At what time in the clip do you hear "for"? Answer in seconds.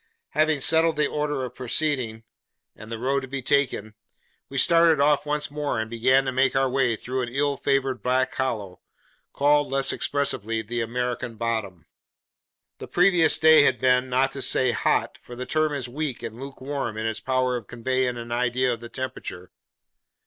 15.19-15.35